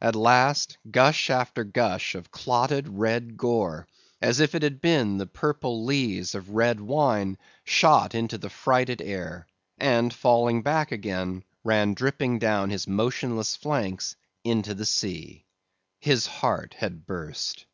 [0.00, 3.86] At last, gush after gush of clotted red gore,
[4.20, 9.00] as if it had been the purple lees of red wine, shot into the frighted
[9.00, 9.46] air;
[9.78, 15.44] and falling back again, ran dripping down his motionless flanks into the sea.
[16.00, 17.64] His heart had burst!